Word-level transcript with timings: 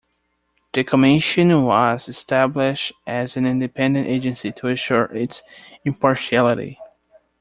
The 0.73 0.83
Commission 0.83 1.63
was 1.63 2.09
established 2.09 2.91
as 3.05 3.37
an 3.37 3.45
independent 3.45 4.07
agency 4.07 4.51
to 4.53 4.69
ensure 4.69 5.05
its 5.15 5.43
impartiality. 5.85 6.79